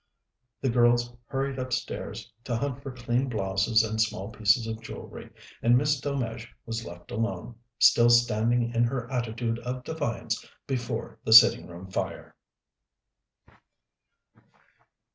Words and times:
The 0.61 0.69
girls 0.71 1.13
hurried 1.27 1.59
upstairs 1.59 2.31
to 2.45 2.55
hunt 2.55 2.81
for 2.81 2.91
clean 2.91 3.29
blouses 3.29 3.83
and 3.83 4.01
small 4.01 4.29
pieces 4.31 4.65
of 4.65 4.81
jewellery, 4.81 5.29
and 5.61 5.77
Miss 5.77 6.01
Delmege 6.01 6.47
was 6.65 6.83
left 6.83 7.11
alone, 7.11 7.53
still 7.77 8.09
standing 8.09 8.73
in 8.73 8.83
her 8.85 9.11
attitude 9.11 9.59
of 9.59 9.83
defiance 9.83 10.43
before 10.65 11.19
the 11.23 11.33
sitting 11.33 11.67
room 11.67 11.87
fire. 11.91 12.35